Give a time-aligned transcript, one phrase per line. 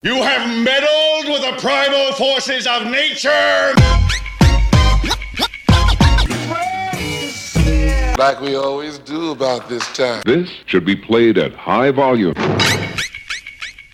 [0.00, 3.74] You have meddled with the primal forces of nature!
[8.16, 10.22] Like we always do about this time.
[10.24, 12.34] This should be played at high volume.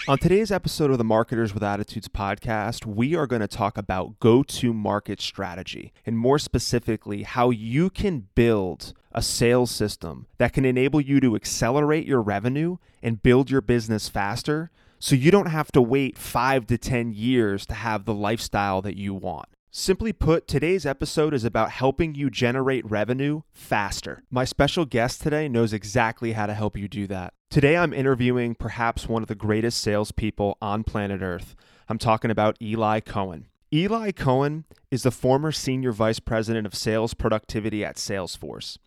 [0.06, 4.20] On today's episode of the Marketers with Attitudes podcast, we are going to talk about
[4.20, 10.52] go to market strategy and more specifically, how you can build a sales system that
[10.52, 14.70] can enable you to accelerate your revenue and build your business faster
[15.04, 18.96] so you don't have to wait five to 10 years to have the lifestyle that
[18.96, 19.46] you want.
[19.70, 24.22] Simply put, today's episode is about helping you generate revenue faster.
[24.30, 27.34] My special guest today knows exactly how to help you do that.
[27.50, 31.54] Today, I'm interviewing perhaps one of the greatest salespeople on planet Earth.
[31.86, 33.48] I'm talking about Eli Cohen.
[33.74, 38.78] Eli Cohen is the former senior vice president of sales productivity at Salesforce.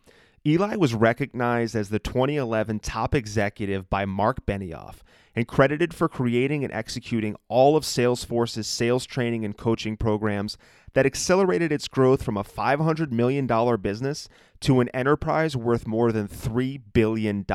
[0.46, 4.98] Eli was recognized as the 2011 top executive by Mark Benioff
[5.36, 10.58] and credited for creating and executing all of Salesforce's sales training and coaching programs
[10.94, 13.46] that accelerated its growth from a $500 million
[13.82, 14.28] business
[14.62, 17.46] to an enterprise worth more than $3 billion.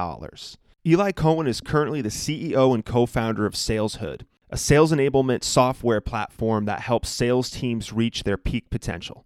[0.86, 6.00] Eli Cohen is currently the CEO and co founder of SalesHood, a sales enablement software
[6.00, 9.24] platform that helps sales teams reach their peak potential.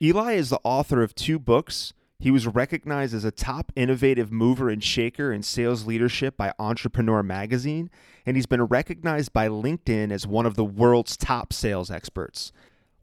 [0.00, 1.92] Eli is the author of two books
[2.22, 7.20] he was recognized as a top innovative mover and shaker in sales leadership by Entrepreneur
[7.20, 7.90] Magazine,
[8.24, 12.52] and he's been recognized by LinkedIn as one of the world's top sales experts.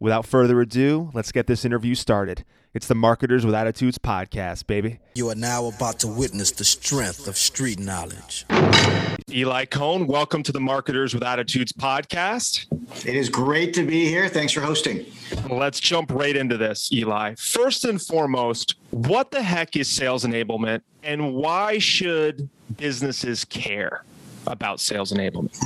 [0.02, 2.46] Without further ado, let's get this interview started.
[2.74, 5.00] It's the Marketers with Attitudes podcast, baby.
[5.16, 8.46] You are now about to witness the strength of street knowledge.
[9.30, 12.68] Eli Cohen, welcome to the Marketers with Attitudes podcast.
[13.06, 14.30] It is great to be here.
[14.30, 15.06] Thanks for hosting.
[15.50, 17.36] Let's jump right into this, Eli.
[17.36, 22.48] First and foremost, what the heck is sales enablement and why should
[22.78, 24.06] businesses care
[24.48, 25.58] about sales enablement?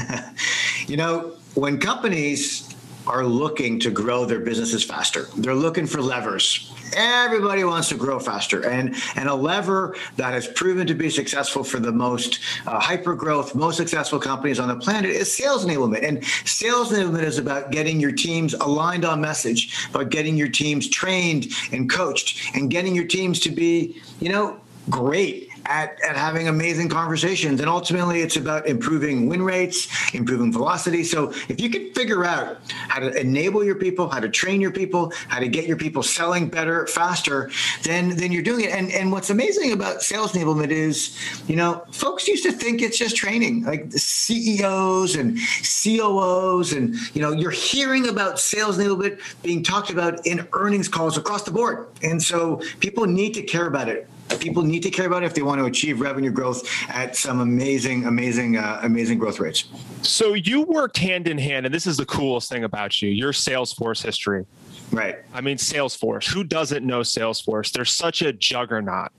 [0.90, 2.73] you know, when companies
[3.08, 5.28] are looking to grow their businesses faster.
[5.38, 6.72] They're looking for levers.
[6.96, 11.64] Everybody wants to grow faster, and and a lever that has proven to be successful
[11.64, 16.08] for the most uh, hyper growth, most successful companies on the planet is sales enablement.
[16.08, 20.88] And sales enablement is about getting your teams aligned on message, about getting your teams
[20.88, 24.60] trained and coached, and getting your teams to be, you know,
[24.90, 27.60] great at, at having amazing conversations.
[27.60, 31.04] And ultimately, it's about improving win rates, improving velocity.
[31.04, 34.72] So if you can figure out how to enable your people, how to train your
[34.72, 37.50] people, how to get your people selling better, faster,
[37.84, 38.72] then then you're doing it.
[38.72, 42.98] And and what's amazing about sales enablement is, you know, folks used to think it's
[42.98, 49.20] just training, like the CEOs and COOs, and you know, you're hearing about sales enablement
[49.42, 51.88] being talked about in earnings calls across the board.
[52.02, 54.08] And so people need to care about it
[54.40, 57.40] people need to care about it if they want to achieve revenue growth at some
[57.40, 59.66] amazing, amazing, uh, amazing growth rates.
[60.02, 63.32] So you worked hand in hand, and this is the coolest thing about you: your
[63.32, 64.46] Salesforce history.
[64.92, 65.18] Right.
[65.34, 66.32] I mean, Salesforce.
[66.32, 67.72] Who doesn't know Salesforce?
[67.72, 69.12] They're such a juggernaut.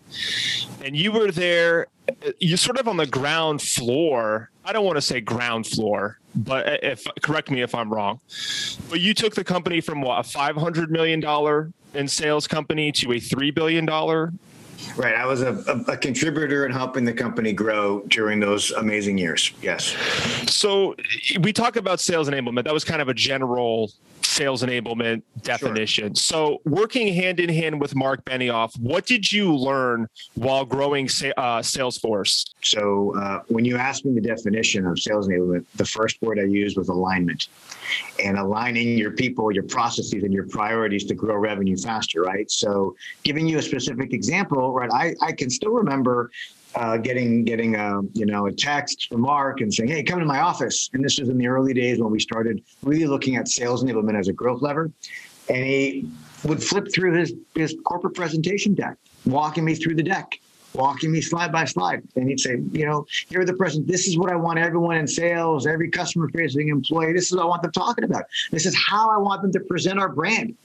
[0.84, 1.88] And you were there,
[2.38, 4.50] you sort of on the ground floor.
[4.64, 8.20] I don't want to say ground floor, but if correct me if I'm wrong.
[8.88, 13.12] But you took the company from what a 500 million dollar in sales company to
[13.12, 14.32] a three billion dollar
[14.97, 15.15] Right.
[15.15, 19.53] I was a, a, a, contributor in helping the company grow during those amazing years.
[19.61, 19.97] Yes.
[20.47, 20.95] So
[21.41, 22.65] we talk about sales enablement.
[22.65, 23.93] That was kind of a general
[24.34, 26.15] sales enablement definition.
[26.15, 26.59] Sure.
[26.61, 31.61] So working hand in hand with Mark Benioff, what did you learn while growing uh,
[31.61, 32.50] Salesforce?
[32.62, 36.44] So uh, when you asked me the definition of sales enablement, the first word I
[36.44, 37.49] used was alignment
[38.23, 42.50] and aligning your people, your processes, and your priorities to grow revenue faster, right?
[42.50, 44.91] So, giving you a specific example, right?
[44.93, 46.31] I, I can still remember
[46.77, 50.27] uh, getting getting a you know a text from Mark and saying, "Hey, come to
[50.27, 53.49] my office." And this was in the early days when we started really looking at
[53.49, 54.91] sales enablement as a growth lever.
[55.49, 56.09] And he
[56.45, 60.39] would flip through his his corporate presentation deck, walking me through the deck
[60.75, 62.03] walking me slide by slide.
[62.17, 63.87] And he'd say, you know, here are the present.
[63.87, 67.12] This is what I want everyone in sales, every customer facing employee.
[67.12, 68.25] This is what I want them talking about.
[68.50, 70.56] This is how I want them to present our brand.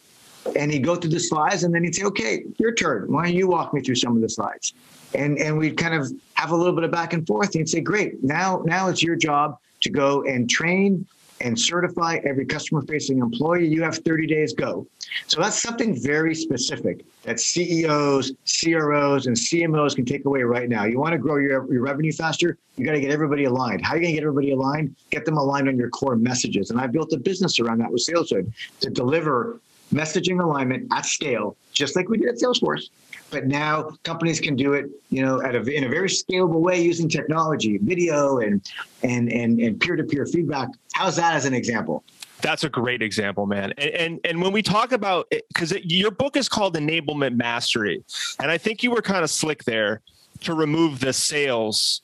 [0.55, 3.11] And he'd go through the slides and then he'd say, okay, your turn.
[3.11, 4.73] Why don't you walk me through some of the slides?
[5.13, 7.47] And and we'd kind of have a little bit of back and forth.
[7.47, 11.05] And he'd say, great, now now it's your job to go and train
[11.41, 13.67] and certify every customer facing employee.
[13.67, 14.87] You have 30 days go.
[15.27, 20.85] So that's something very specific that CEOs, CROs, and CMOs can take away right now.
[20.85, 23.85] You want to grow your, your revenue faster, you got to get everybody aligned.
[23.85, 24.95] How are you going to get everybody aligned?
[25.09, 26.71] Get them aligned on your core messages.
[26.71, 28.51] And I built a business around that with SalesHood
[28.81, 29.59] to deliver
[29.93, 32.89] messaging alignment at scale, just like we did at Salesforce,
[33.31, 36.81] but now companies can do it, you know, at a, in a very scalable way
[36.81, 38.61] using technology, video and
[39.03, 40.69] and and and peer-to-peer feedback.
[40.93, 42.03] How's that as an example?
[42.41, 43.73] That's a great example, man.
[43.77, 48.03] And and, and when we talk about because your book is called Enablement Mastery,
[48.39, 50.01] and I think you were kind of slick there
[50.41, 52.01] to remove the sales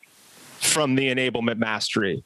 [0.60, 2.24] from the enablement mastery.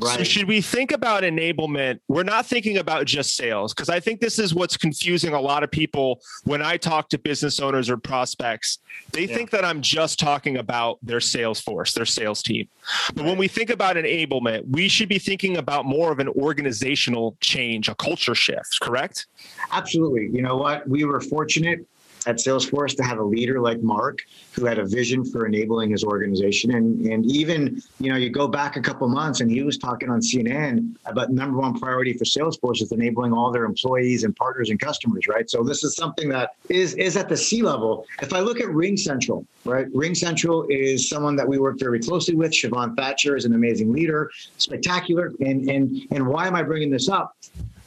[0.00, 0.18] Right.
[0.18, 2.00] So should we think about enablement?
[2.08, 5.64] We're not thinking about just sales because I think this is what's confusing a lot
[5.64, 8.78] of people when I talk to business owners or prospects.
[9.12, 9.34] They yeah.
[9.34, 12.68] think that I'm just talking about their sales force, their sales team.
[13.08, 13.28] But right.
[13.30, 17.88] when we think about enablement, we should be thinking about more of an organizational change,
[17.88, 19.26] a culture shift, correct?
[19.72, 20.28] Absolutely.
[20.32, 20.88] You know what?
[20.88, 21.86] We were fortunate
[22.26, 24.18] at Salesforce to have a leader like Mark
[24.52, 26.74] who had a vision for enabling his organization.
[26.74, 30.10] And, and even, you know, you go back a couple months and he was talking
[30.10, 34.70] on CNN about number one priority for Salesforce is enabling all their employees and partners
[34.70, 35.48] and customers, right?
[35.48, 38.06] So this is something that is, is at the C level.
[38.20, 39.86] If I look at RingCentral, right?
[39.92, 42.52] RingCentral is someone that we work very closely with.
[42.52, 45.32] Siobhan Thatcher is an amazing leader, spectacular.
[45.40, 47.36] And, and, and why am I bringing this up?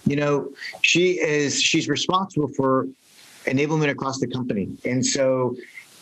[0.05, 0.49] you know
[0.81, 2.87] she is she's responsible for
[3.45, 4.69] enablement across the company.
[4.85, 5.55] And so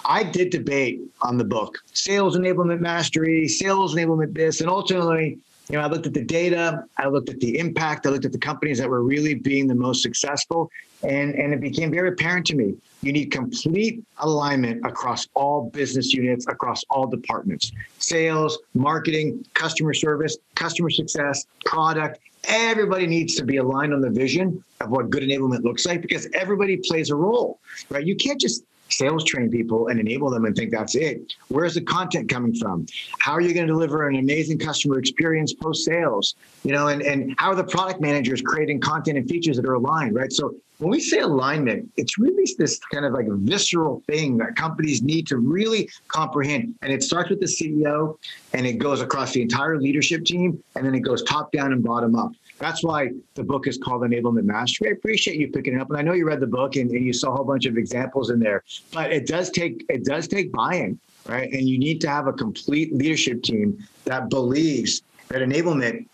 [0.06, 5.40] I did debate on the book, sales enablement mastery, sales enablement this, and ultimately,
[5.70, 8.32] you know, I looked at the data, I looked at the impact, I looked at
[8.32, 10.72] the companies that were really being the most successful,
[11.04, 12.76] and, and it became very apparent to me.
[13.04, 20.38] You need complete alignment across all business units, across all departments sales, marketing, customer service,
[20.56, 25.64] customer success, product, everybody needs to be aligned on the vision of what good enablement
[25.64, 28.06] looks like because everybody plays a role, right?
[28.06, 31.34] You can't just sales train people and enable them and think that's it.
[31.48, 32.86] Where's the content coming from?
[33.20, 36.36] How are you going to deliver an amazing customer experience post sales?
[36.64, 39.74] You know, and, and how are the product managers creating content and features that are
[39.74, 40.32] aligned, right?
[40.32, 45.02] So when we say alignment, it's really this kind of like visceral thing that companies
[45.02, 46.76] need to really comprehend.
[46.82, 48.18] And it starts with the CEO
[48.54, 51.84] and it goes across the entire leadership team and then it goes top down and
[51.84, 52.32] bottom up.
[52.60, 54.90] That's why the book is called Enablement Mastery.
[54.90, 55.90] I appreciate you picking it up.
[55.90, 57.78] And I know you read the book and, and you saw a whole bunch of
[57.78, 58.64] examples in there,
[58.94, 61.52] but it does take it does take buy-in, right?
[61.52, 66.06] And you need to have a complete leadership team that believes that enablement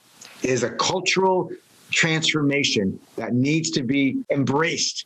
[0.43, 1.51] is a cultural
[1.91, 5.05] transformation that needs to be embraced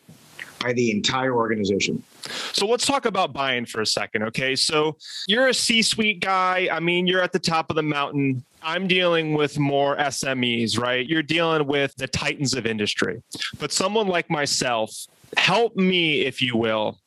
[0.59, 2.03] by the entire organization.
[2.51, 4.55] So let's talk about buy-in for a second, okay?
[4.55, 4.97] So
[5.27, 6.67] you're a C-suite guy.
[6.71, 8.43] I mean, you're at the top of the mountain.
[8.61, 11.05] I'm dealing with more SMEs, right?
[11.07, 13.21] You're dealing with the titans of industry.
[13.59, 14.91] But someone like myself,
[15.37, 16.97] help me, if you will,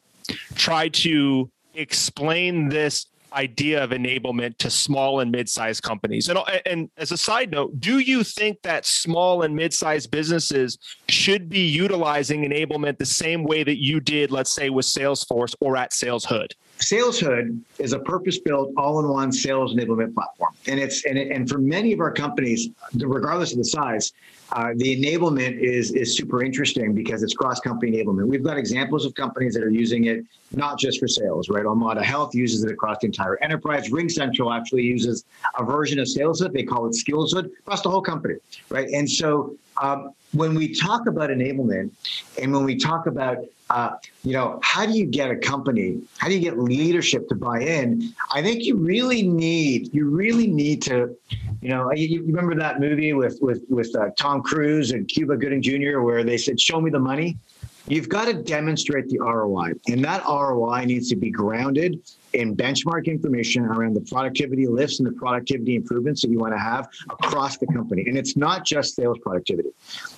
[0.54, 6.28] try to explain this idea of enablement to small and mid-sized companies.
[6.28, 11.48] And, and as a side note, do you think that small and mid-sized businesses should
[11.48, 15.92] be utilizing enablement the same way that you did, let's say, with Salesforce or at
[15.92, 16.52] SalesHood?
[16.78, 21.92] SalesHood is a purpose-built, all-in-one sales enablement platform, and it's and, it, and for many
[21.92, 24.12] of our companies, regardless of the size,
[24.52, 28.26] uh, the enablement is is super interesting because it's cross-company enablement.
[28.26, 31.64] We've got examples of companies that are using it not just for sales, right?
[31.64, 33.88] Omada Health uses it across the entire enterprise.
[33.88, 35.24] RingCentral actually uses
[35.58, 36.52] a version of SalesHood.
[36.52, 38.34] They call it SkillsHood across the whole company,
[38.68, 38.88] right?
[38.90, 41.90] And so um, when we talk about enablement,
[42.40, 43.38] and when we talk about
[43.72, 46.02] uh, you know, how do you get a company?
[46.18, 48.12] How do you get leadership to buy in?
[48.30, 51.16] I think you really need, you really need to,
[51.62, 55.38] you know, you, you remember that movie with with with uh, Tom Cruise and Cuba
[55.38, 56.00] Gooding Jr.
[56.00, 57.38] where they said, "Show me the money."
[57.88, 62.00] You've got to demonstrate the ROI, and that ROI needs to be grounded
[62.32, 66.58] in benchmark information around the productivity lifts and the productivity improvements that you want to
[66.58, 68.04] have across the company.
[68.06, 69.70] And it's not just sales productivity.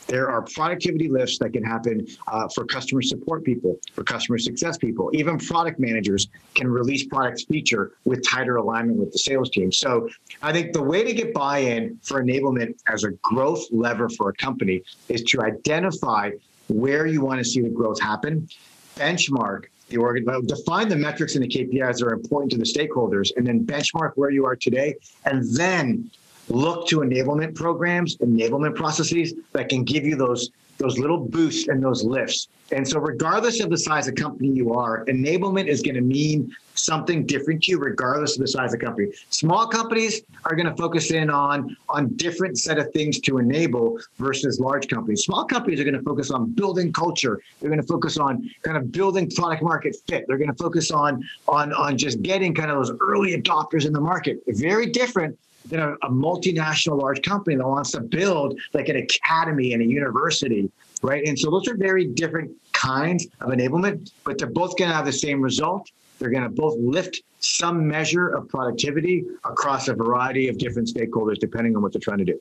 [0.07, 4.77] There are productivity lifts that can happen uh, for customer support people, for customer success
[4.77, 5.11] people.
[5.15, 9.73] Even product managers can release products feature with tighter alignment with the sales team.
[9.73, 10.09] So
[10.43, 14.35] I think the way to get buy-in for enablement as a growth lever for a
[14.35, 16.31] company is to identify
[16.69, 18.49] where you want to see the growth happen,
[18.97, 23.31] benchmark the organ, define the metrics and the KPIs that are important to the stakeholders,
[23.37, 24.95] and then benchmark where you are today,
[25.27, 26.11] and then
[26.49, 31.83] look to enablement programs, enablement processes that can give you those those little boosts and
[31.83, 32.49] those lifts.
[32.73, 36.55] And so, regardless of the size of company you are, enablement is going to mean
[36.75, 39.13] something different to you, regardless of the size of company.
[39.29, 43.99] Small companies are going to focus in on on different set of things to enable
[44.19, 45.25] versus large companies.
[45.25, 47.41] Small companies are going to focus on building culture.
[47.61, 50.25] They're going to focus on kind of building product market fit.
[50.27, 53.93] They're going to focus on on on just getting kind of those early adopters in
[53.93, 54.39] the market.
[54.49, 55.39] Very different
[55.73, 60.71] a multinational large company that wants to build like an academy and a university,
[61.03, 61.27] right?
[61.27, 65.07] And so those are very different kinds of enablement, but they're both going to have
[65.07, 70.49] the same result they're going to both lift some measure of productivity across a variety
[70.49, 72.41] of different stakeholders, depending on what they're trying to do.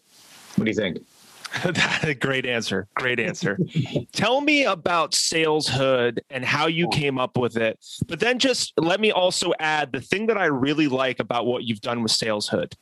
[0.56, 1.00] What do you think?
[2.19, 2.88] Great answer.
[2.95, 3.57] Great answer.
[4.12, 7.79] Tell me about Saleshood and how you came up with it.
[8.07, 11.63] But then just let me also add the thing that I really like about what
[11.63, 12.74] you've done with Saleshood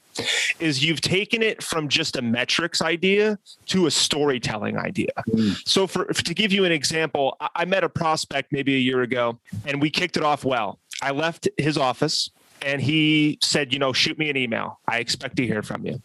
[0.59, 5.11] is you've taken it from just a metrics idea to a storytelling idea.
[5.29, 5.57] Mm.
[5.67, 9.39] So for to give you an example, I met a prospect maybe a year ago
[9.65, 10.79] and we kicked it off well.
[11.01, 12.29] I left his office
[12.61, 14.79] and he said, you know, shoot me an email.
[14.87, 16.01] I expect to hear from you.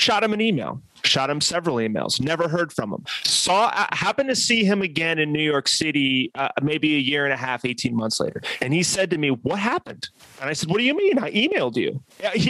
[0.00, 3.04] Shot him an email shot him several emails never heard from him.
[3.24, 7.32] Saw happened to see him again in new york city uh, maybe a year and
[7.32, 8.42] a half 18 months later.
[8.60, 10.08] And he said to me what happened?
[10.40, 11.18] And i said what do you mean?
[11.18, 12.02] I emailed you.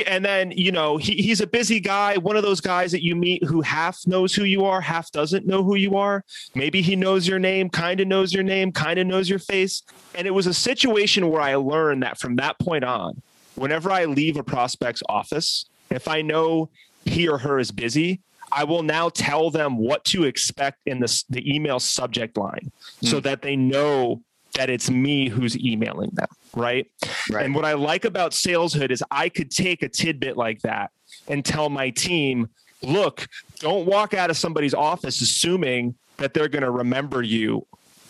[0.07, 3.16] And then you know he, he's a busy guy one of those guys that you
[3.16, 6.25] meet who half knows who you are half doesn't know who you are.
[6.54, 9.83] Maybe he knows your name kind of knows your name kind of knows your face.
[10.14, 13.23] And it was a situation where i learned that from that point on
[13.54, 16.69] whenever i leave a prospect's office if i know
[17.04, 18.21] he or her is busy
[18.52, 23.09] I will now tell them what to expect in the, the email subject line mm.
[23.09, 23.23] so hmm.
[23.23, 24.23] that they know
[24.54, 26.26] that it's me who's emailing them.
[26.54, 26.90] Right?
[27.30, 27.45] right.
[27.45, 30.90] And what I like about Saleshood is I could take a tidbit like that
[31.28, 32.49] and tell my team,
[32.83, 33.28] look,
[33.61, 37.66] don't walk out of somebody's office assuming that they're going to remember you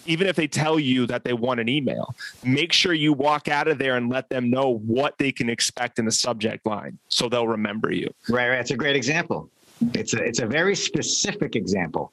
[0.07, 2.14] even if they tell you that they want an email,
[2.45, 5.99] make sure you walk out of there and let them know what they can expect
[5.99, 8.12] in the subject line so they'll remember you.
[8.28, 8.61] Right, right.
[8.61, 9.49] It's a great example.
[9.95, 12.12] It's a it's a very specific example,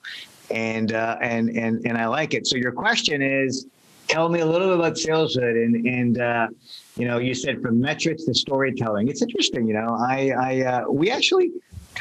[0.49, 2.47] and uh, and and and I like it.
[2.47, 3.67] So your question is,
[4.07, 6.47] tell me a little bit about Saleshood, and and uh,
[6.95, 9.09] you know you said from metrics to storytelling.
[9.09, 9.67] It's interesting.
[9.67, 11.51] You know, I I uh, we actually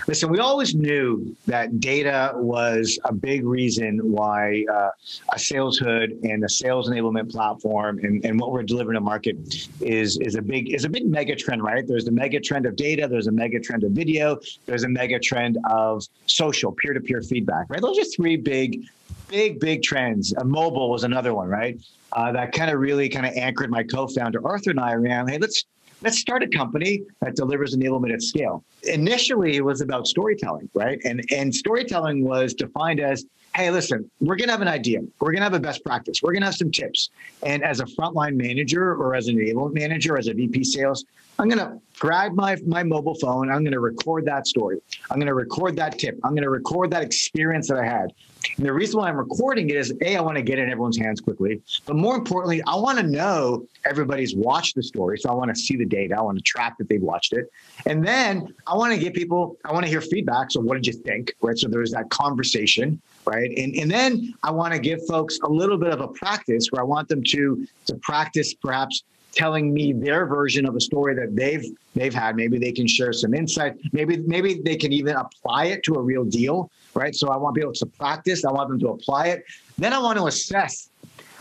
[0.07, 4.91] Listen, we always knew that data was a big reason why uh,
[5.33, 9.37] a Saleshood and a sales enablement platform and, and what we're delivering to market
[9.81, 11.87] is is a big is a big mega trend, right?
[11.87, 15.19] There's the mega trend of data, there's a mega trend of video, there's a mega
[15.19, 17.81] trend of social peer-to-peer feedback, right?
[17.81, 18.85] Those are three big,
[19.29, 20.35] big, big trends.
[20.37, 21.81] Uh, mobile was another one, right?
[22.13, 25.39] Uh, that kind of really kind of anchored my co-founder Arthur and I around, hey,
[25.39, 25.65] let's
[26.07, 28.63] let's start a company that delivers enablement at scale.
[28.85, 31.01] Initially, it was about storytelling, right?
[31.05, 35.43] And and storytelling was defined as, hey, listen, we're gonna have an idea, we're gonna
[35.43, 37.11] have a best practice, we're gonna have some tips,
[37.43, 41.05] and as a frontline manager or as an enablement manager, as a VP sales,
[41.39, 44.79] I'm gonna grab my my mobile phone, I'm gonna record that story,
[45.11, 48.13] I'm gonna record that tip, I'm gonna record that experience that I had.
[48.57, 50.71] And the reason why I'm recording it is A, I want to get it in
[50.71, 51.61] everyone's hands quickly.
[51.85, 55.19] But more importantly, I want to know everybody's watched the story.
[55.19, 56.17] So I want to see the data.
[56.17, 57.51] I want to track that they've watched it.
[57.87, 60.51] And then I want to get people, I want to hear feedback.
[60.51, 61.35] So what did you think?
[61.41, 61.59] Right.
[61.59, 63.01] So there's that conversation.
[63.25, 63.51] Right.
[63.59, 66.81] And, and then I want to give folks a little bit of a practice where
[66.81, 69.03] I want them to to practice perhaps
[69.37, 71.65] telling me their version of a story that they've
[71.95, 72.35] they've had.
[72.37, 73.75] Maybe they can share some insight.
[73.93, 77.15] Maybe maybe they can even apply it to a real deal, right?
[77.15, 78.45] So I want people to practice.
[78.45, 79.45] I want them to apply it.
[79.79, 80.89] Then I want to assess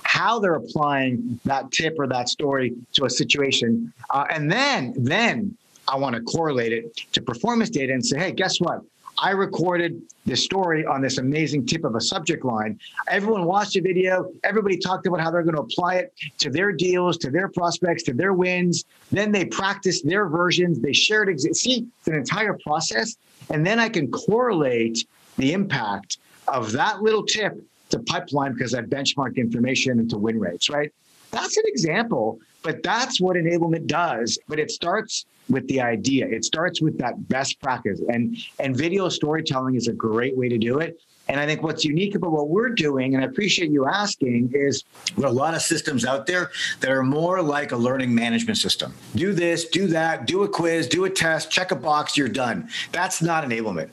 [0.04, 5.58] how they're applying that tip or that story to a situation, uh, and then then
[5.88, 8.82] I want to correlate it to performance data and say, hey, guess what?
[9.18, 12.80] I recorded this story on this amazing tip of a subject line.
[13.08, 14.32] Everyone watched the video.
[14.44, 18.04] Everybody talked about how they're going to apply it to their deals, to their prospects,
[18.04, 18.84] to their wins.
[19.12, 20.80] Then they practiced their versions.
[20.80, 21.30] They shared.
[21.30, 23.16] Ex- See, it's an entire process.
[23.50, 25.06] And then I can correlate
[25.38, 26.18] the impact
[26.48, 30.92] of that little tip to pipeline because I benchmarked information into win rates, right?
[31.32, 34.38] That's an example, but that's what enablement does.
[34.48, 36.28] But it starts with the idea.
[36.28, 38.02] It starts with that best practice.
[38.08, 41.00] And and video storytelling is a great way to do it.
[41.28, 44.84] And I think what's unique about what we're doing, and I appreciate you asking, is
[45.18, 48.60] there are a lot of systems out there that are more like a learning management
[48.60, 48.94] system.
[49.16, 52.70] Do this, do that, do a quiz, do a test, check a box, you're done.
[52.92, 53.90] That's not enablement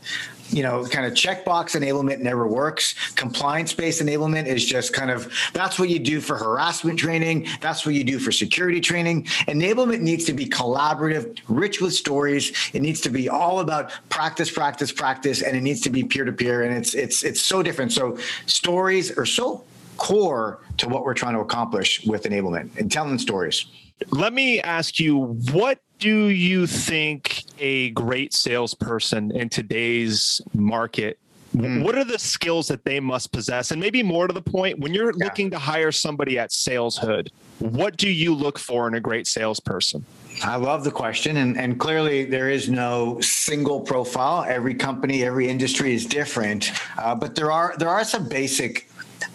[0.53, 2.95] you know, kind of checkbox enablement never works.
[3.15, 7.47] Compliance based enablement is just kind of that's what you do for harassment training.
[7.61, 9.25] That's what you do for security training.
[9.49, 12.53] Enablement needs to be collaborative, rich with stories.
[12.73, 16.25] It needs to be all about practice, practice, practice, and it needs to be peer
[16.25, 16.63] to peer.
[16.63, 17.93] And it's it's it's so different.
[17.93, 19.65] So stories are so
[19.97, 23.67] core to what we're trying to accomplish with enablement and telling stories.
[24.11, 31.19] Let me ask you what do you think a great salesperson in today's market
[31.57, 31.85] Mm.
[31.85, 33.73] What are the skills that they must possess?
[33.73, 35.25] And maybe more to the point, when you're yeah.
[35.25, 40.05] looking to hire somebody at Saleshood, what do you look for in a great salesperson?
[40.43, 44.45] I love the question, and, and clearly there is no single profile.
[44.49, 48.89] Every company, every industry is different, uh, but there are there are some basic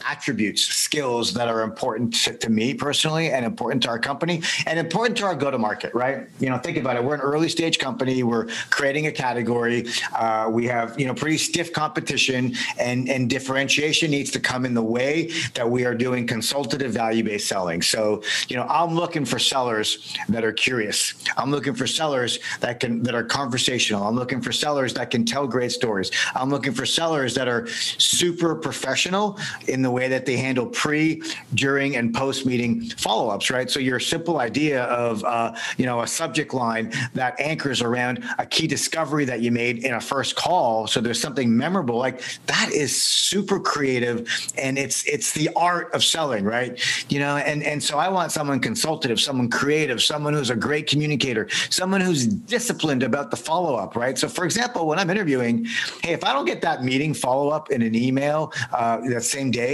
[0.06, 4.80] attributes, skills that are important to, to me personally and important to our company and
[4.80, 6.28] important to our go to market, right?
[6.40, 7.04] You know, think about it.
[7.04, 8.24] We're an early stage company.
[8.24, 9.88] We're creating a category.
[10.16, 14.74] Uh, we have, you know, pretty stiff competition and, and differentiation needs to come in
[14.74, 17.82] the way that we are doing consultative value based selling.
[17.82, 21.14] So, you know, I'm looking for sellers that are curious.
[21.38, 24.04] I'm looking for sellers that can, that are conversational.
[24.08, 26.12] I'm looking for sellers that can tell great stories.
[26.36, 31.22] I'm looking for sellers that are super professional in the way that they handle pre,
[31.54, 33.70] during, and post meeting follow ups, right?
[33.70, 38.46] So your simple idea of, uh, you know, a subject line that anchors around a
[38.46, 40.88] key discovery that you made in a first call.
[40.88, 46.04] So there's something memorable like that is super creative and it's, it's the art of
[46.04, 46.80] selling, right?
[47.10, 50.88] You know, and, and so I want someone consultative, someone creative, someone who's a great
[50.88, 54.18] communicator, someone who's disciplined about the follow up, right?
[54.18, 55.66] So for example, when I'm interviewing,
[56.04, 59.52] hey, if I don't get that meeting follow up in an email uh, that same
[59.52, 59.67] day,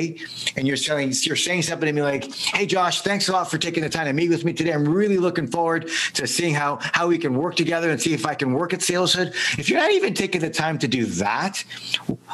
[0.55, 3.57] and you're saying you're saying something to me like, "Hey, Josh, thanks a lot for
[3.57, 4.71] taking the time to meet with me today.
[4.71, 8.25] I'm really looking forward to seeing how how we can work together and see if
[8.25, 11.63] I can work at SalesHood." If you're not even taking the time to do that,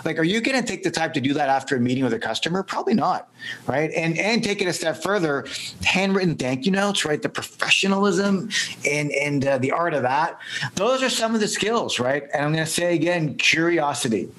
[0.05, 2.13] like, are you going to take the time to do that after a meeting with
[2.13, 2.63] a customer?
[2.63, 3.29] Probably not,
[3.67, 3.91] right?
[3.91, 5.45] And and take it a step further,
[5.83, 7.21] handwritten thank you notes, right?
[7.21, 8.49] The professionalism
[8.85, 10.39] and and uh, the art of that.
[10.75, 12.23] Those are some of the skills, right?
[12.33, 14.29] And I'm going to say again, curiosity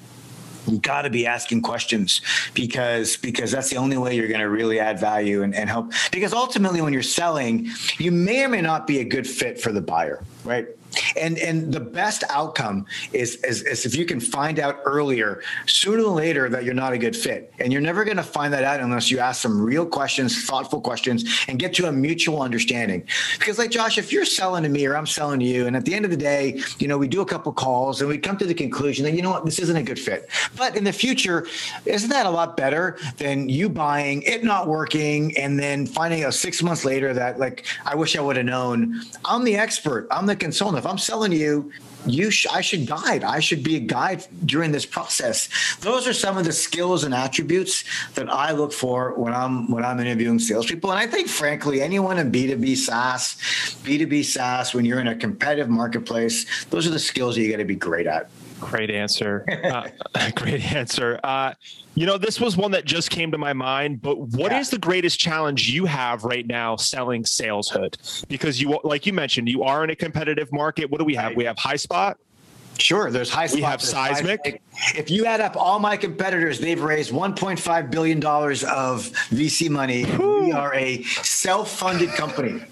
[0.67, 2.21] you got to be asking questions
[2.53, 5.91] because because that's the only way you're going to really add value and, and help.
[6.11, 9.71] Because ultimately when you're selling you may or may not be a good fit for
[9.71, 10.67] the buyer right
[11.15, 16.01] and and the best outcome is, is, is if you can find out earlier sooner
[16.01, 17.53] than later that you're not a good fit.
[17.59, 20.81] And you're never going to find that out unless you ask some real questions thoughtful
[20.81, 23.03] questions and get to a mutual understanding.
[23.37, 25.85] Because like josh if you're selling to me or i'm selling to you and at
[25.85, 28.37] the end of the day you know we do a couple calls and we come
[28.37, 30.29] to the conclusion that you know what this isn't a good fit.
[30.57, 31.47] But in the future
[31.85, 36.33] isn't that a lot better than you buying it not working and then finding out
[36.33, 39.01] six months later that like i wish i would have known?
[39.25, 40.07] I'm the expert.
[40.11, 41.71] I'm the consultant if I'm selling you,
[42.07, 43.23] you sh- I should guide.
[43.23, 45.47] I should be a guide during this process.
[45.77, 47.83] Those are some of the skills and attributes
[48.15, 50.89] that I look for when I'm when I'm interviewing salespeople.
[50.89, 53.35] And I think, frankly, anyone in B2B SaaS,
[53.83, 57.57] B2B SaaS, when you're in a competitive marketplace, those are the skills that you got
[57.57, 58.31] to be great at.
[58.61, 59.45] Great answer.
[59.71, 59.87] Uh,
[60.35, 61.19] great answer.
[61.23, 61.53] Uh,
[61.95, 64.59] you know, this was one that just came to my mind, but what yeah.
[64.59, 68.27] is the greatest challenge you have right now selling SalesHood?
[68.27, 70.89] Because you, like you mentioned, you are in a competitive market.
[70.89, 71.29] What do we have?
[71.29, 71.37] Right.
[71.37, 72.15] We have Highspot.
[72.77, 73.45] Sure, there's high.
[73.45, 73.55] Spot.
[73.55, 74.41] We have Seismic.
[74.43, 74.61] seismic.
[74.95, 80.05] If you add up all my competitors, they've raised 1.5 billion dollars of VC money.
[80.05, 82.63] We are a self-funded company.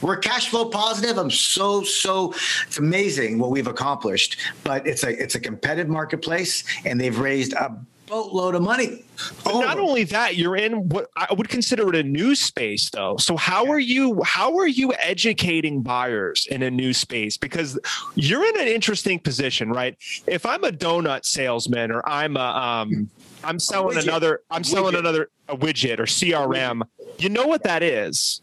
[0.00, 1.18] We're cash flow positive.
[1.18, 2.34] I'm so so.
[2.66, 7.52] It's amazing what we've accomplished, but it's a it's a competitive marketplace, and they've raised
[7.54, 9.04] a boatload of money.
[9.44, 13.16] But not only that, you're in what I would consider it a new space though.
[13.16, 17.36] So how are you how are you educating buyers in a new space?
[17.36, 17.78] Because
[18.14, 19.96] you're in an interesting position, right?
[20.26, 23.10] If I'm a donut salesman or I'm a um
[23.42, 26.82] I'm selling another I'm selling another a widget or CRM,
[27.18, 28.40] you know what that is.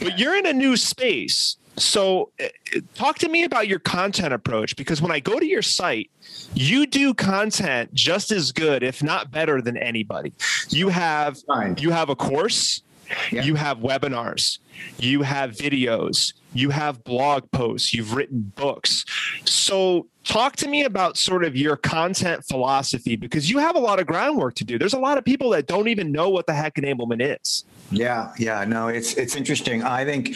[0.00, 1.56] But you're in a new space.
[1.76, 2.48] So eh,
[2.94, 6.10] talk to me about your content approach because when I go to your site
[6.54, 10.32] you do content just as good, if not better than anybody.
[10.68, 11.38] You have
[11.78, 12.82] you have a course,
[13.30, 13.42] yeah.
[13.42, 14.58] you have webinars,
[14.98, 19.04] you have videos, you have blog posts, you've written books.
[19.44, 24.00] So talk to me about sort of your content philosophy because you have a lot
[24.00, 24.78] of groundwork to do.
[24.78, 27.64] There's a lot of people that don't even know what the heck enablement is.
[27.92, 29.84] Yeah, yeah, no, it's it's interesting.
[29.84, 30.34] I think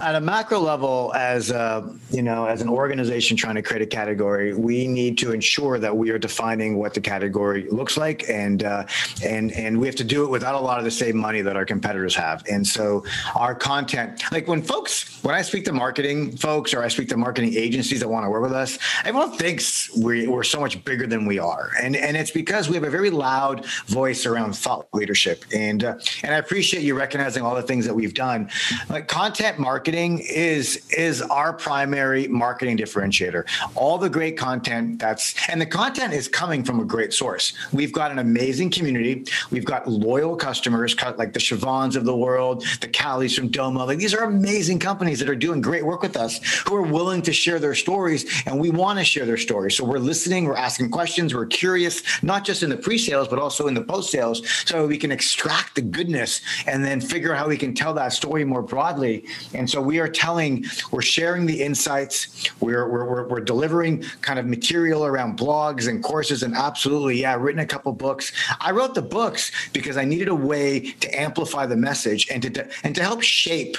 [0.00, 3.86] at a macro level, as a, you know, as an organization trying to create a
[3.86, 8.64] category, we need to ensure that we are defining what the category looks like, and
[8.64, 8.84] uh,
[9.24, 11.54] and and we have to do it without a lot of the same money that
[11.56, 12.42] our competitors have.
[12.50, 13.04] And so
[13.36, 17.16] our content, like when folks, when I speak to marketing folks or I speak to
[17.16, 21.06] marketing agencies that want to work with us, everyone thinks we, we're so much bigger
[21.06, 24.88] than we are, and and it's because we have a very loud voice around thought
[24.92, 28.50] leadership, and uh, and I appreciate you recognizing all the things that we've done.
[28.88, 33.44] Like content marketing is is our primary marketing differentiator.
[33.74, 37.52] All the great content that's and the content is coming from a great source.
[37.72, 39.24] We've got an amazing community.
[39.50, 43.84] We've got loyal customers like the Siobhans of the world, the Callies from Domo.
[43.84, 47.22] Like these are amazing companies that are doing great work with us who are willing
[47.22, 49.72] to share their stories and we want to share share their story.
[49.72, 53.66] So we're listening, we're asking questions, we're curious, not just in the pre-sales, but also
[53.66, 57.56] in the post-sales, so we can extract the goodness and then figure out how we
[57.56, 59.24] can tell that story more broadly.
[59.54, 64.46] And so we are telling, we're sharing the insights, we're we're we're, delivering kind of
[64.46, 68.32] material around blogs and courses, and absolutely, yeah, I've written a couple books.
[68.60, 72.68] I wrote the books because I needed a way to amplify the message and to
[72.84, 73.76] and to help shape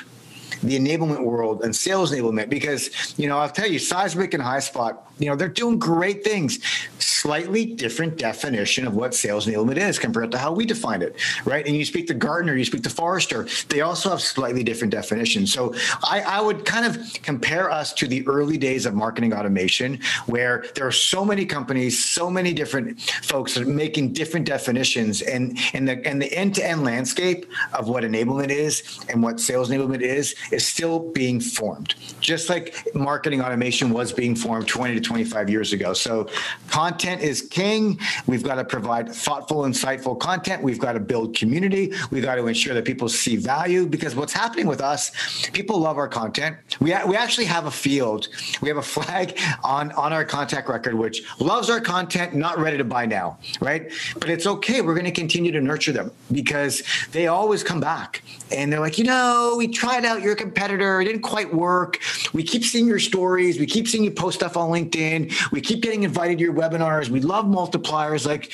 [0.64, 4.98] the enablement world and sales enablement because you know I'll tell you Seismic and Highspot
[5.20, 6.60] you know they're doing great things.
[7.00, 11.66] Slightly different definition of what sales enablement is compared to how we define it right?
[11.66, 15.54] And you speak to Gartner you speak to Forrester they also have slightly different definitions.
[15.54, 20.00] So I, I would kind of compare us to the early days of marketing automation
[20.26, 25.88] where there are so many companies so many different folks making different definitions and and
[25.88, 30.66] the and the end-to-end landscape of what enablement is and what sales enablement is is
[30.66, 35.94] still being formed, just like marketing automation was being formed 20 to 25 years ago.
[35.94, 36.30] So,
[36.70, 38.00] content is king.
[38.28, 40.64] We've got to provide thoughtful, insightful content.
[40.64, 41.94] We've got to build community.
[42.12, 45.12] We've got to ensure that people see value because what's happening with us,
[45.50, 46.58] people love our content.
[46.80, 48.28] We, we actually have a field,
[48.62, 52.78] we have a flag on, on our contact record, which loves our content, not ready
[52.78, 53.92] to buy now, right?
[54.20, 54.82] But it's okay.
[54.82, 58.98] We're going to continue to nurture them because they always come back and they're like,
[58.98, 61.02] you know, we tried out your competitor.
[61.02, 62.00] It didn't quite work.
[62.34, 63.60] We keep seeing your stories.
[63.60, 65.52] We keep seeing you post stuff on LinkedIn.
[65.52, 67.10] We keep getting invited to your webinars.
[67.10, 68.26] We love multipliers.
[68.26, 68.52] Like,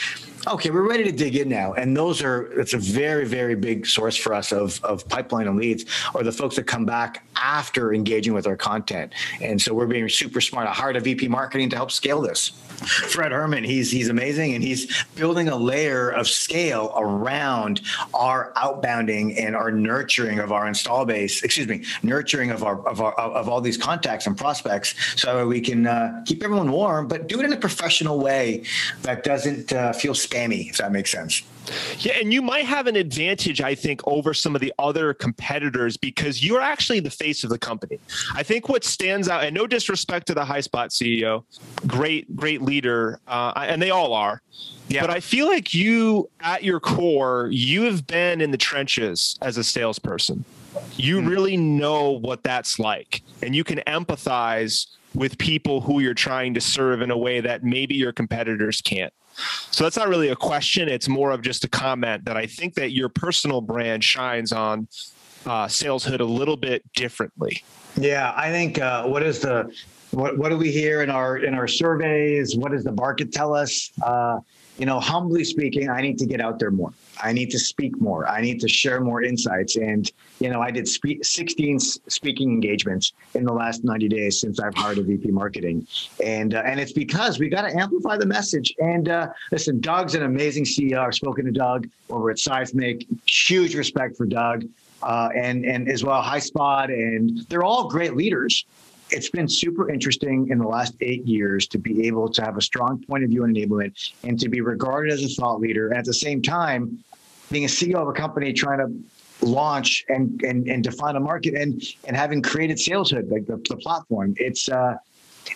[0.47, 1.73] okay, we're ready to dig in now.
[1.73, 5.57] And those are, it's a very, very big source for us of, of pipeline and
[5.57, 9.13] leads or the folks that come back after engaging with our content.
[9.41, 10.67] And so we're being super smart.
[10.67, 12.51] I hired a VP marketing to help scale this.
[12.75, 17.81] Fred Herman, he's he's amazing, and he's building a layer of scale around
[18.13, 21.41] our outbounding and our nurturing of our install base.
[21.43, 25.61] Excuse me, nurturing of our of our of all these contacts and prospects, so we
[25.61, 28.63] can uh, keep everyone warm, but do it in a professional way
[29.03, 30.69] that doesn't uh, feel spammy.
[30.69, 31.43] If that makes sense.
[31.99, 35.97] Yeah, and you might have an advantage, I think, over some of the other competitors
[35.97, 37.99] because you're actually the face of the company.
[38.33, 41.43] I think what stands out, and no disrespect to the Highspot CEO,
[41.87, 44.41] great, great leader, uh, and they all are.
[44.87, 45.01] Yeah.
[45.01, 49.57] But I feel like you, at your core, you have been in the trenches as
[49.57, 50.45] a salesperson.
[50.95, 51.27] You mm-hmm.
[51.27, 56.61] really know what that's like, and you can empathize with people who you're trying to
[56.61, 59.13] serve in a way that maybe your competitors can't.
[59.71, 60.87] So that's not really a question.
[60.89, 64.87] It's more of just a comment that I think that your personal brand shines on
[65.45, 67.63] uh, Saleshood a little bit differently.
[67.97, 69.73] Yeah, I think uh, what is the
[70.11, 72.55] what what do we hear in our in our surveys?
[72.55, 73.91] What does the market tell us?
[74.01, 74.39] Uh,
[74.77, 76.91] you know, humbly speaking, I need to get out there more.
[77.23, 78.27] I need to speak more.
[78.27, 79.77] I need to share more insights.
[79.77, 84.59] And, you know, I did spe- 16 speaking engagements in the last 90 days since
[84.59, 85.87] I've hired a VP marketing.
[86.23, 88.73] And, uh, and it's because we got to amplify the message.
[88.79, 90.99] And uh, listen, Doug's an amazing CEO.
[90.99, 93.05] I've spoken to Doug over at Seismic.
[93.25, 94.65] Huge respect for Doug.
[95.03, 98.65] Uh, and and as well Highspot, and they're all great leaders
[99.11, 102.61] it's been super interesting in the last eight years to be able to have a
[102.61, 105.89] strong point of view on enablement and to be regarded as a thought leader.
[105.89, 107.03] And at the same time,
[107.51, 111.53] being a CEO of a company trying to launch and and, and define a market
[111.53, 114.95] and and having created Saleshood, like the, the platform, it's uh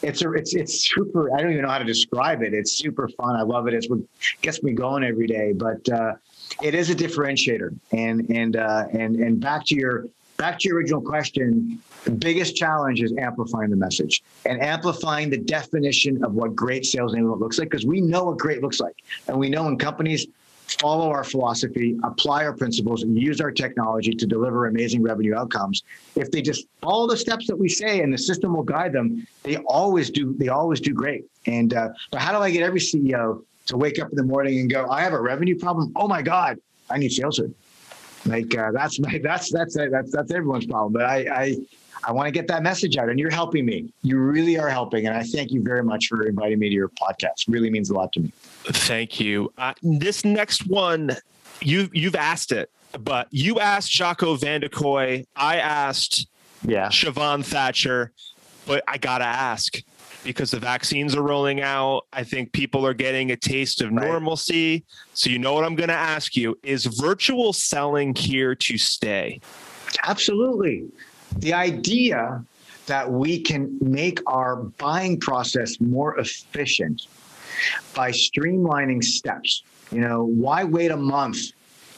[0.03, 1.33] it's a, it's it's super.
[1.35, 2.53] I don't even know how to describe it.
[2.53, 3.35] It's super fun.
[3.35, 3.73] I love it.
[3.73, 3.99] It's what
[4.41, 5.53] gets me going every day.
[5.53, 6.13] But uh,
[6.61, 7.75] it is a differentiator.
[7.91, 10.05] And and uh, and and back to your
[10.39, 15.37] back to your original question, the biggest challenge is amplifying the message and amplifying the
[15.37, 18.95] definition of what great sales enablement looks like because we know what great looks like.
[19.27, 20.25] And we know when companies
[20.79, 25.83] follow our philosophy, apply our principles, and use our technology to deliver amazing revenue outcomes.
[26.15, 29.27] If they just follow the steps that we say and the system will guide them,
[29.43, 30.33] they always do.
[30.37, 31.25] They always do great.
[31.47, 34.59] And uh, but how do I get every CEO to wake up in the morning
[34.59, 35.91] and go, "I have a revenue problem.
[35.97, 37.41] Oh my God, I need sales."
[38.25, 40.93] Like uh, that's my that's that's that's that's everyone's problem.
[40.93, 41.57] But I I
[42.03, 43.91] I want to get that message out, and you're helping me.
[44.03, 46.89] You really are helping, and I thank you very much for inviting me to your
[46.89, 47.47] podcast.
[47.47, 48.31] It really means a lot to me.
[48.65, 49.51] Thank you.
[49.57, 51.11] Uh, this next one,
[51.61, 55.25] you you've asked it, but you asked Jacco van der Kooij.
[55.35, 56.27] I asked
[56.65, 58.11] yeah Siobhan Thatcher,
[58.65, 59.81] but I gotta ask
[60.23, 62.05] because the vaccines are rolling out.
[62.13, 64.73] I think people are getting a taste of normalcy.
[64.73, 64.83] Right.
[65.13, 69.39] So, you know what I'm going to ask you is virtual selling here to stay?
[70.03, 70.85] Absolutely.
[71.37, 72.43] The idea
[72.85, 77.07] that we can make our buying process more efficient
[77.93, 79.63] by streamlining steps.
[79.91, 81.51] You know, why wait a month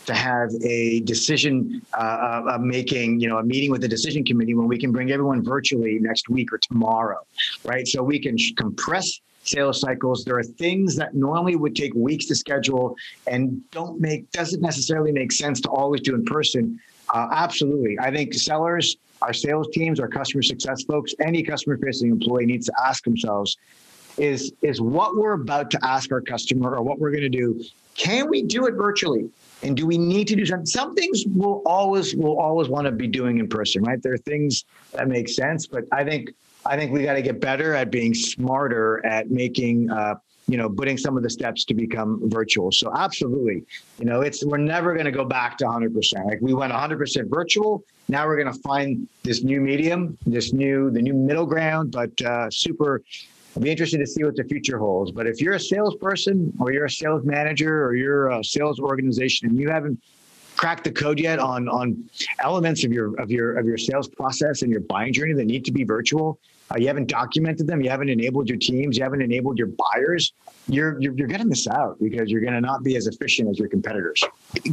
[0.06, 4.56] to have a decision uh, uh, making, you know, a meeting with the decision committee
[4.56, 7.20] when we can bring everyone virtually next week or tomorrow,
[7.64, 7.88] right?
[7.88, 10.24] So we can compress sales cycles.
[10.24, 12.96] There are things that normally would take weeks to schedule
[13.28, 16.80] and don't make doesn't necessarily make sense to always do in person.
[17.14, 22.10] Uh, absolutely, I think sellers, our sales teams, our customer success folks, any customer facing
[22.10, 23.58] employee needs to ask themselves
[24.18, 27.64] is is what we're about to ask our customer or what we're going to do
[27.96, 29.30] can we do it virtually
[29.64, 30.66] and do we need to do something?
[30.66, 34.02] Some things we'll always will always want to be doing in person right?
[34.02, 36.32] There are things that make sense but i think
[36.66, 40.16] i think we got to get better at being smarter at making uh,
[40.48, 42.72] you know putting some of the steps to become virtual.
[42.72, 43.64] So absolutely
[44.00, 47.30] you know it's we're never going to go back to 100% like we went 100%
[47.30, 47.84] virtual.
[48.10, 52.20] Now we're going to find this new medium this new the new middle ground but
[52.22, 53.02] uh, super
[53.56, 55.12] I'll be interested to see what the future holds.
[55.12, 59.50] But if you're a salesperson or you're a sales manager or you're a sales organization
[59.50, 60.02] and you haven't
[60.56, 62.10] cracked the code yet on on
[62.40, 65.66] elements of your of your of your sales process and your buying journey that need
[65.66, 66.40] to be virtual,
[66.72, 70.34] uh, you haven't documented them, you haven't enabled your teams, you haven't enabled your buyers,
[70.68, 73.50] you're you're, you're going to miss out because you're going to not be as efficient
[73.50, 74.24] as your competitors.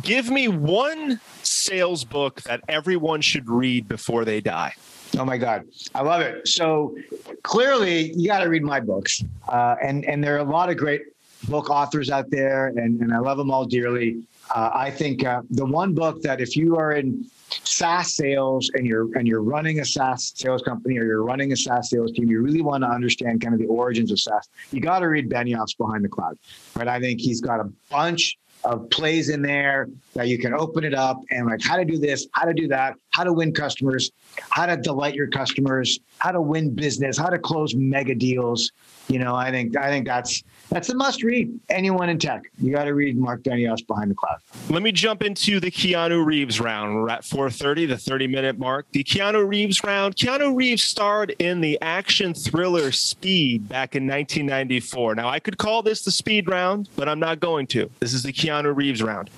[0.03, 4.75] Give me one sales book that everyone should read before they die.
[5.17, 6.47] Oh my God, I love it.
[6.47, 6.97] So
[7.43, 10.77] clearly, you got to read my books, uh, and and there are a lot of
[10.77, 11.03] great
[11.49, 14.23] book authors out there, and and I love them all dearly.
[14.55, 18.87] Uh, I think uh, the one book that if you are in SaaS sales and
[18.87, 22.29] you're and you're running a SaaS sales company or you're running a SaaS sales team,
[22.29, 24.49] you really want to understand kind of the origins of SaaS.
[24.73, 26.39] You got to read Benioff's Behind the Cloud,
[26.77, 26.89] right?
[26.89, 30.95] I think he's got a bunch of plays in there that you can open it
[30.95, 34.11] up and like how to do this, how to do that, how to win customers,
[34.51, 38.73] how to delight your customers, how to win business, how to close mega deals.
[39.09, 41.59] You know, I think I think that's that's a must read.
[41.71, 44.39] Anyone in tech, you got to read Mark Benioff's Behind the Cloud.
[44.69, 46.95] Let me jump into the Keanu Reeves round.
[46.95, 48.87] We're at 4:30, the 30-minute mark.
[48.93, 50.17] The Keanu Reeves round.
[50.17, 55.15] Keanu Reeves starred in the action thriller Speed back in 1994.
[55.15, 57.91] Now, I could call this the Speed round, but I'm not going to.
[58.01, 59.31] This is the Keanu Reeves round.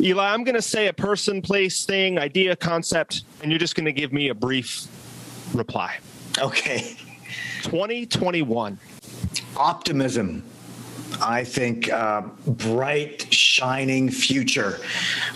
[0.00, 3.86] Eli, I'm going to say a person, place, thing, idea, concept, and you're just going
[3.86, 4.86] to give me a brief
[5.52, 5.98] reply.
[6.38, 6.96] Okay.
[7.62, 8.78] 2021.
[9.56, 10.44] Optimism.
[11.20, 14.80] I think uh, bright, shining future,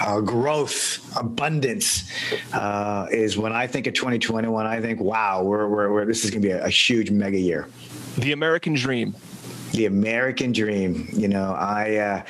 [0.00, 2.10] uh, growth, abundance
[2.52, 4.66] uh, is when I think of 2021.
[4.66, 7.38] I think, wow, we're, we're, we're this is going to be a, a huge mega
[7.38, 7.68] year.
[8.18, 9.14] The American Dream.
[9.72, 11.08] The American Dream.
[11.12, 12.22] You know, I uh,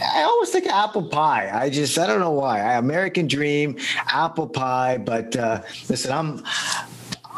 [0.00, 1.50] I always think of apple pie.
[1.52, 2.60] I just I don't know why.
[2.60, 4.98] I, American Dream, apple pie.
[4.98, 6.44] But uh, listen, I'm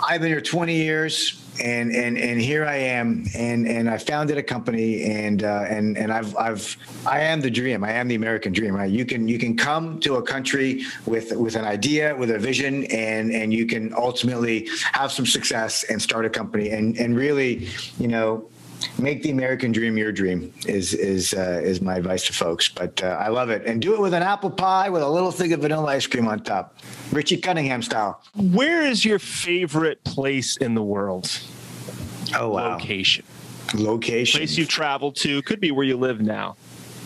[0.07, 4.39] I've been here 20 years and and and here I am, and and I founded
[4.39, 7.85] a company, and uh, and and I've I've I am the dream.
[7.85, 8.75] I am the American dream.
[8.75, 8.91] Right?
[8.91, 12.85] You can you can come to a country with with an idea, with a vision,
[12.85, 17.69] and and you can ultimately have some success and start a company, and and really,
[17.99, 18.49] you know,
[18.99, 22.69] make the American dream your dream is is uh, is my advice to folks.
[22.69, 25.31] But uh, I love it, and do it with an apple pie with a little
[25.31, 26.79] thing of vanilla ice cream on top,
[27.13, 28.23] Richie Cunningham style.
[28.35, 31.41] Where is your favorite place in the world?
[32.35, 33.25] Oh wow, location.
[33.75, 34.39] Location.
[34.39, 36.57] Place you've traveled to could be where you live now.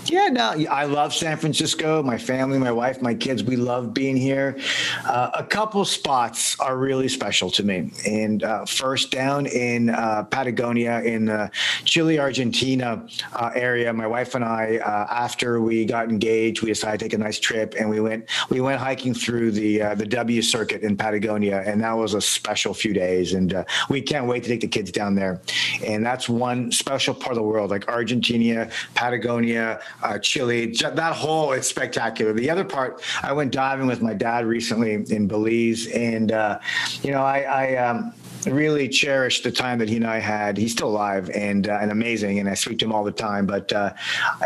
[0.07, 2.03] Yeah, no, I love San Francisco.
[2.03, 4.59] My family, my wife, my kids, we love being here.
[5.05, 7.93] Uh, a couple spots are really special to me.
[8.07, 11.51] And uh, first, down in uh, Patagonia, in the
[11.85, 16.99] Chile, Argentina uh, area, my wife and I, uh, after we got engaged, we decided
[16.99, 20.07] to take a nice trip, and we went we went hiking through the uh, the
[20.07, 23.35] W Circuit in Patagonia, and that was a special few days.
[23.35, 25.41] And we can't wait to take the kids down there.
[25.85, 30.67] And that's one special part of the world, like Argentina, Patagonia uh, Chile.
[30.67, 32.33] That whole it's spectacular.
[32.33, 36.59] The other part, I went diving with my dad recently in Belize, and uh,
[37.03, 38.13] you know, I, I um,
[38.47, 40.57] really cherish the time that he and I had.
[40.57, 43.47] He's still alive and uh, and amazing, and I speak to him all the time.
[43.47, 43.93] But uh,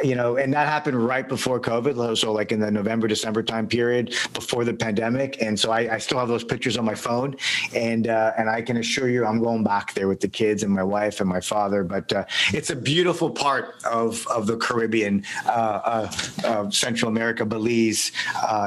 [0.02, 3.66] you know, and that happened right before COVID, so like in the November December time
[3.66, 5.40] period before the pandemic.
[5.42, 7.37] And so I, I still have those pictures on my phone,
[7.74, 10.72] and uh, and I can assure you, I'm going back there with the kids and
[10.72, 11.85] my wife and my father.
[11.85, 16.11] But uh, it's a beautiful part of of the Caribbean, uh,
[16.44, 18.12] uh, Central America, Belize,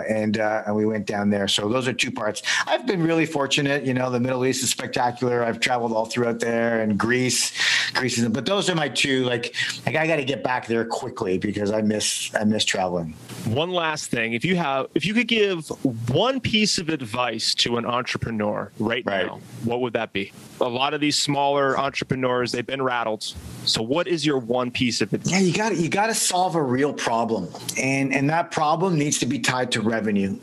[0.10, 1.48] and and we went down there.
[1.48, 2.42] So those are two parts.
[2.66, 3.86] I've been really fortunate.
[3.86, 5.44] You know, the Middle East is spectacular spectacular.
[5.44, 7.52] I've traveled all throughout there and Greece,
[7.94, 8.28] creases.
[8.30, 9.24] But those are my two.
[9.26, 13.14] Like, like I got to get back there quickly because I miss I miss traveling.
[13.46, 15.68] One last thing, if you have, if you could give
[16.10, 19.26] one piece of advice to an entrepreneur right, right.
[19.26, 20.32] now, what would that be?
[20.62, 23.34] A lot of these smaller entrepreneurs, they've been rattled.
[23.68, 25.32] So, what is your one piece of advice?
[25.32, 29.20] Yeah, you got you got to solve a real problem, and and that problem needs
[29.20, 30.38] to be tied to revenue,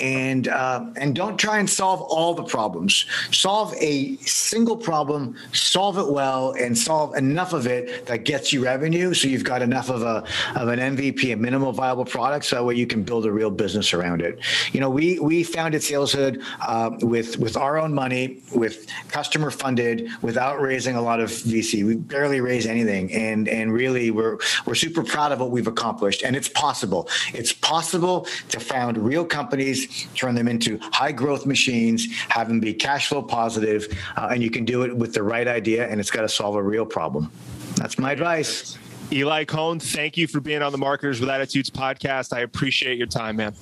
[0.00, 3.06] and uh, and don't try and solve all the problems.
[3.30, 8.64] Solve a single problem, solve it well, and solve enough of it that gets you
[8.64, 9.14] revenue.
[9.14, 10.24] So you've got enough of a
[10.56, 13.50] of an MVP, a minimal viable product, so that way you can build a real
[13.50, 14.40] business around it.
[14.72, 20.08] You know, we we founded Saleshood uh, with with our own money, with customer funded,
[20.22, 21.86] without raising a lot of VC.
[21.86, 26.22] We barely raised anything, and and really we're we're super proud of what we've accomplished,
[26.22, 27.08] and it's possible.
[27.34, 32.72] It's possible to found real companies, turn them into high growth machines, have them be
[32.72, 36.10] cash flow positive, uh, and you can do it with the right idea, and it's
[36.10, 37.30] got to solve a real problem.
[37.74, 38.78] That's my advice.
[39.12, 42.32] Eli Cohen, thank you for being on the Marketers with Attitudes podcast.
[42.32, 43.54] I appreciate your time, man.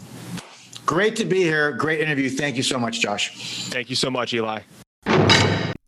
[0.87, 1.73] Great to be here.
[1.73, 2.29] Great interview.
[2.29, 3.69] Thank you so much, Josh.
[3.71, 4.61] Thank you so much, Eli.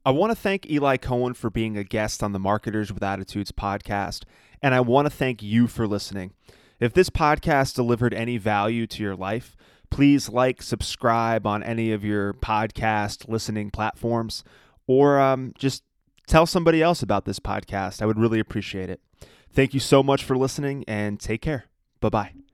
[0.06, 3.50] I want to thank Eli Cohen for being a guest on the Marketers with Attitudes
[3.50, 4.22] podcast,
[4.62, 6.32] and I want to thank you for listening.
[6.78, 9.56] If this podcast delivered any value to your life,
[9.90, 14.44] please like, subscribe on any of your podcast listening platforms,
[14.86, 15.82] or um, just
[16.28, 18.00] tell somebody else about this podcast.
[18.00, 19.00] I would really appreciate it.
[19.50, 21.64] Thank you so much for listening and take care.
[22.00, 22.45] Bye bye.